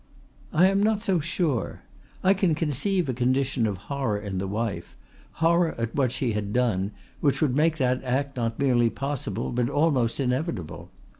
"I 0.51 0.65
am 0.65 0.81
not 0.81 1.03
so 1.03 1.19
sure. 1.19 1.83
I 2.23 2.33
can 2.33 2.55
conceive 2.55 3.07
a 3.07 3.13
condition 3.13 3.67
of 3.67 3.77
horror 3.85 4.17
in 4.19 4.39
the 4.39 4.47
wife, 4.47 4.95
horror 5.33 5.75
at 5.77 5.93
what 5.93 6.11
she 6.11 6.33
had 6.33 6.51
done, 6.51 6.89
which 7.19 7.39
would 7.39 7.55
make 7.55 7.77
that 7.77 8.03
act 8.03 8.35
not 8.35 8.57
merely 8.57 8.89
possible 8.89 9.51
but 9.51 9.69
almost 9.69 10.19
inevitable. 10.19 10.89